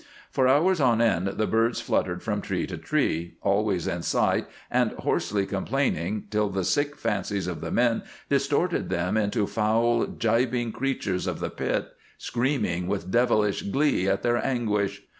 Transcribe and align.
For 0.31 0.47
hours 0.47 0.81
on 0.81 0.99
end 0.99 1.27
the 1.27 1.45
birds 1.45 1.79
fluttered 1.79 2.23
from 2.23 2.41
tree 2.41 2.65
to 2.65 2.75
tree, 2.75 3.35
always 3.43 3.85
in 3.85 4.01
sight 4.01 4.47
and 4.71 4.93
hoarsely 4.93 5.45
complaining 5.45 6.23
till 6.31 6.49
the 6.49 6.63
sick 6.63 6.95
fancies 6.97 7.45
of 7.45 7.61
the 7.61 7.69
men 7.69 8.01
distorted 8.27 8.89
them 8.89 9.15
into 9.15 9.45
foul, 9.45 10.07
gibing 10.07 10.71
creatures 10.71 11.27
of 11.27 11.39
the 11.39 11.51
Pit 11.51 11.87
screaming 12.17 12.87
with 12.87 13.11
devilish 13.11 13.61
glee 13.61 14.07
at 14.09 14.23
their 14.23 14.43
anguish. 14.43 15.03